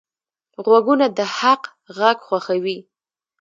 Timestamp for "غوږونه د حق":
0.63-1.61